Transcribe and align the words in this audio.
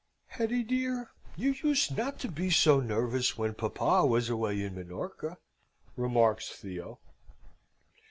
"Hetty 0.29 0.63
dear, 0.63 1.11
you 1.35 1.51
used 1.63 1.95
not 1.95 2.17
to 2.21 2.31
be 2.31 2.49
so 2.49 2.79
nervous 2.79 3.37
when 3.37 3.53
papa 3.53 4.03
was 4.03 4.31
away 4.31 4.63
in 4.63 4.73
Minorca," 4.73 5.37
remarks 5.95 6.49
Theo. 6.49 6.97